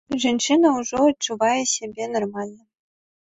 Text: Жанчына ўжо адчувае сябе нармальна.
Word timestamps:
Жанчына 0.23 0.71
ўжо 0.77 0.97
адчувае 1.09 1.59
сябе 1.73 2.07
нармальна. 2.17 2.57